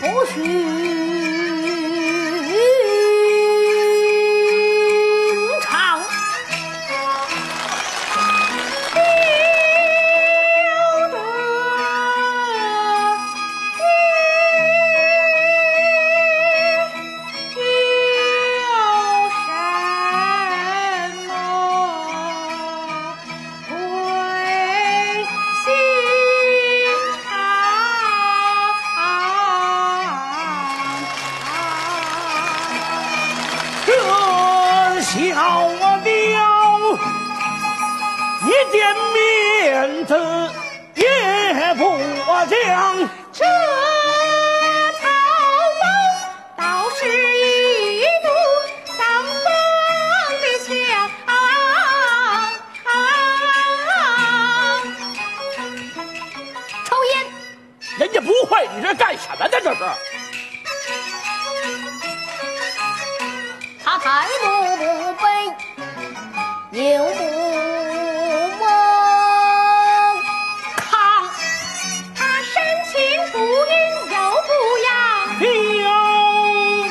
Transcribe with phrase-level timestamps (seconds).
[0.00, 1.37] 不许
[35.48, 36.10] 保镖
[38.44, 38.76] 一见
[39.14, 40.12] 面子
[40.94, 41.02] 也
[41.74, 41.80] 不
[42.46, 42.46] 讲
[43.32, 43.40] 这
[45.00, 45.02] 曹
[45.78, 45.82] 操
[46.54, 48.28] 倒是一堵
[48.98, 49.42] 挡风
[50.42, 50.68] 的墙
[56.84, 57.12] 抽烟
[57.98, 59.50] 人家不会你这干什么呢？
[59.50, 59.76] 这是。
[63.82, 64.47] 他抬不
[66.84, 67.10] 有母
[68.60, 68.62] 梦，
[70.86, 70.94] 好，
[72.14, 72.54] 他深
[72.86, 72.94] 情
[73.32, 73.42] 不允
[74.14, 74.50] 又不
[74.86, 74.88] 要，
[75.82, 75.86] 要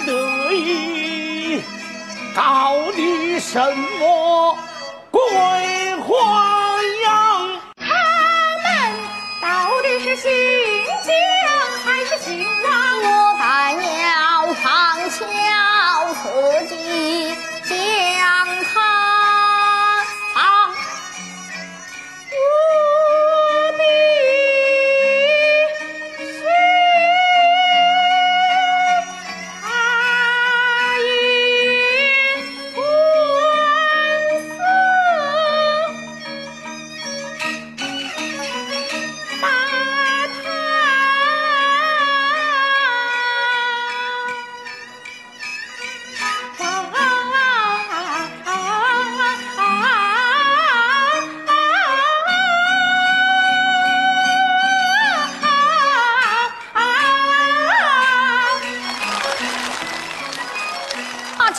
[0.05, 0.09] 得
[0.52, 1.63] 意，
[2.35, 2.39] 到
[2.91, 2.99] 底
[3.39, 3.55] 什
[3.99, 4.36] 么？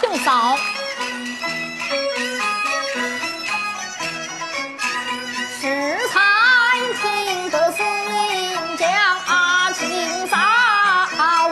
[0.00, 0.56] 庆嫂。
[5.60, 5.66] 实
[6.09, 6.20] 才
[7.03, 8.88] 听得司令讲
[9.26, 10.38] 阿庆嫂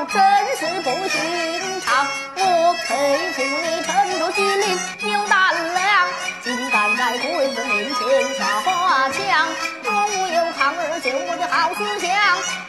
[0.06, 0.22] 真
[0.56, 2.06] 是不寻常。
[2.36, 6.08] 我佩服你沉着机灵有胆量
[6.44, 9.48] 竟敢在鬼子面前耍花枪。
[9.82, 12.08] 若无有抗日救国的好思想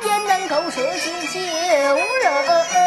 [0.03, 2.86] 也能够舍己救人？